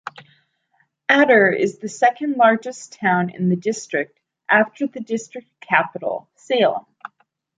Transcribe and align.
Attur 1.09 1.51
is 1.55 1.77
the 1.77 1.87
second 1.87 2.35
largest 2.35 2.93
town 2.93 3.29
in 3.29 3.49
the 3.49 3.55
district 3.55 4.19
after 4.49 4.87
the 4.87 4.99
district 4.99 5.51
capital 5.61 6.27
Salem. 6.33 6.87